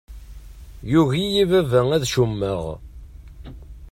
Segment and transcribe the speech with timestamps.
[0.91, 2.63] Yugi-iyi baba ad cummeɣ.